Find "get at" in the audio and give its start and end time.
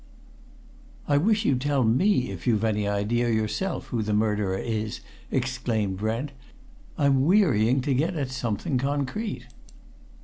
7.93-8.31